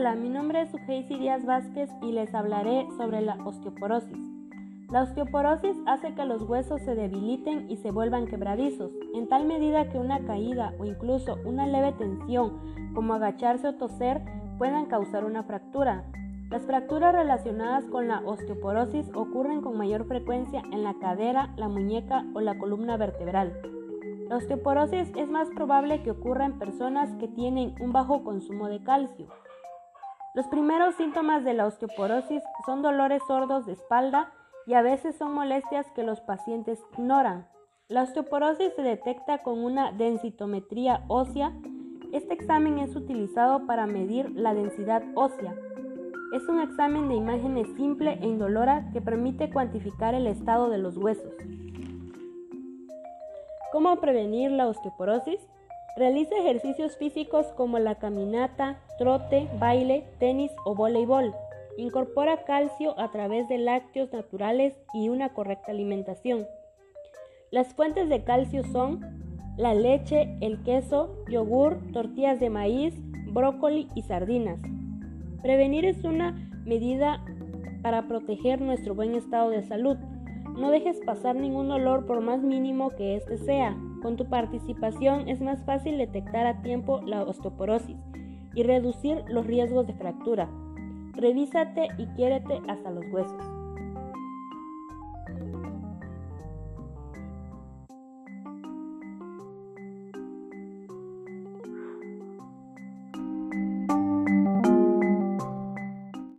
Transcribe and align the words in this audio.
Hola, 0.00 0.14
mi 0.14 0.30
nombre 0.30 0.62
es 0.62 0.72
Ugeisi 0.72 1.18
Díaz 1.18 1.44
Vázquez 1.44 1.90
y 2.00 2.12
les 2.12 2.34
hablaré 2.34 2.88
sobre 2.96 3.20
la 3.20 3.34
osteoporosis. 3.44 4.16
La 4.88 5.02
osteoporosis 5.02 5.76
hace 5.84 6.14
que 6.14 6.24
los 6.24 6.40
huesos 6.40 6.80
se 6.80 6.94
debiliten 6.94 7.70
y 7.70 7.76
se 7.76 7.90
vuelvan 7.90 8.26
quebradizos, 8.26 8.92
en 9.14 9.28
tal 9.28 9.44
medida 9.44 9.90
que 9.90 9.98
una 9.98 10.24
caída 10.24 10.72
o 10.78 10.86
incluso 10.86 11.36
una 11.44 11.66
leve 11.66 11.92
tensión, 11.92 12.94
como 12.94 13.12
agacharse 13.12 13.68
o 13.68 13.74
toser, 13.74 14.22
puedan 14.56 14.86
causar 14.86 15.26
una 15.26 15.42
fractura. 15.42 16.02
Las 16.48 16.62
fracturas 16.62 17.14
relacionadas 17.14 17.84
con 17.84 18.08
la 18.08 18.20
osteoporosis 18.20 19.10
ocurren 19.12 19.60
con 19.60 19.76
mayor 19.76 20.06
frecuencia 20.06 20.62
en 20.72 20.82
la 20.82 20.94
cadera, 20.94 21.52
la 21.58 21.68
muñeca 21.68 22.24
o 22.32 22.40
la 22.40 22.56
columna 22.56 22.96
vertebral. 22.96 23.52
La 24.30 24.38
osteoporosis 24.38 25.12
es 25.14 25.28
más 25.28 25.50
probable 25.50 26.02
que 26.02 26.12
ocurra 26.12 26.46
en 26.46 26.58
personas 26.58 27.14
que 27.16 27.28
tienen 27.28 27.74
un 27.82 27.92
bajo 27.92 28.24
consumo 28.24 28.66
de 28.68 28.82
calcio. 28.82 29.26
Los 30.32 30.46
primeros 30.46 30.94
síntomas 30.94 31.42
de 31.44 31.54
la 31.54 31.66
osteoporosis 31.66 32.42
son 32.64 32.82
dolores 32.82 33.20
sordos 33.26 33.66
de 33.66 33.72
espalda 33.72 34.32
y 34.64 34.74
a 34.74 34.82
veces 34.82 35.16
son 35.16 35.32
molestias 35.34 35.90
que 35.90 36.04
los 36.04 36.20
pacientes 36.20 36.78
ignoran. 36.92 37.48
La 37.88 38.04
osteoporosis 38.04 38.72
se 38.76 38.82
detecta 38.82 39.38
con 39.38 39.64
una 39.64 39.90
densitometría 39.90 41.02
ósea. 41.08 41.52
Este 42.12 42.32
examen 42.32 42.78
es 42.78 42.94
utilizado 42.94 43.66
para 43.66 43.86
medir 43.86 44.30
la 44.30 44.54
densidad 44.54 45.02
ósea. 45.16 45.52
Es 46.32 46.48
un 46.48 46.60
examen 46.60 47.08
de 47.08 47.16
imágenes 47.16 47.66
simple 47.76 48.12
e 48.22 48.26
indolora 48.28 48.88
que 48.92 49.00
permite 49.00 49.50
cuantificar 49.50 50.14
el 50.14 50.28
estado 50.28 50.70
de 50.70 50.78
los 50.78 50.96
huesos. 50.96 51.34
¿Cómo 53.72 53.96
prevenir 53.96 54.52
la 54.52 54.68
osteoporosis? 54.68 55.40
Realiza 55.96 56.36
ejercicios 56.36 56.96
físicos 56.96 57.46
como 57.56 57.78
la 57.78 57.96
caminata, 57.96 58.80
trote, 58.98 59.48
baile, 59.58 60.04
tenis 60.18 60.52
o 60.64 60.74
voleibol. 60.74 61.34
Incorpora 61.76 62.44
calcio 62.44 62.98
a 62.98 63.10
través 63.10 63.48
de 63.48 63.58
lácteos 63.58 64.12
naturales 64.12 64.74
y 64.94 65.08
una 65.08 65.30
correcta 65.34 65.72
alimentación. 65.72 66.46
Las 67.50 67.74
fuentes 67.74 68.08
de 68.08 68.22
calcio 68.22 68.62
son 68.64 69.00
la 69.56 69.74
leche, 69.74 70.36
el 70.40 70.62
queso, 70.62 71.16
yogur, 71.28 71.78
tortillas 71.92 72.38
de 72.38 72.50
maíz, 72.50 72.94
brócoli 73.32 73.88
y 73.94 74.02
sardinas. 74.02 74.60
Prevenir 75.42 75.84
es 75.84 76.04
una 76.04 76.32
medida 76.64 77.24
para 77.82 78.06
proteger 78.06 78.60
nuestro 78.60 78.94
buen 78.94 79.14
estado 79.14 79.50
de 79.50 79.62
salud. 79.62 79.96
No 80.60 80.70
dejes 80.70 81.00
pasar 81.06 81.36
ningún 81.36 81.68
dolor 81.68 82.04
por 82.04 82.20
más 82.20 82.42
mínimo 82.42 82.90
que 82.90 83.16
éste 83.16 83.38
sea. 83.38 83.74
Con 84.02 84.18
tu 84.18 84.26
participación 84.28 85.26
es 85.26 85.40
más 85.40 85.64
fácil 85.64 85.96
detectar 85.96 86.46
a 86.46 86.60
tiempo 86.60 87.00
la 87.00 87.22
osteoporosis 87.22 87.96
y 88.54 88.62
reducir 88.62 89.24
los 89.28 89.46
riesgos 89.46 89.86
de 89.86 89.94
fractura. 89.94 90.50
Revísate 91.14 91.88
y 91.96 92.06
quiérete 92.08 92.60
hasta 92.68 92.90
los 92.90 93.06
huesos. 93.10 93.59